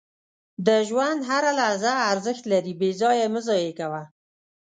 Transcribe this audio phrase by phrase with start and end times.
[0.67, 4.03] •د ژوند هره لحظه ارزښت لري، بې ځایه یې مه ضایع کوه.